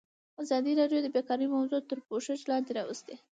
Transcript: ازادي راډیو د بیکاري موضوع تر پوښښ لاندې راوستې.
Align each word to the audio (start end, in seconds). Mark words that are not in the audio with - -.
ازادي 0.43 0.71
راډیو 0.79 0.99
د 1.03 1.07
بیکاري 1.15 1.47
موضوع 1.55 1.81
تر 1.89 1.97
پوښښ 2.07 2.39
لاندې 2.51 2.71
راوستې. 2.79 3.15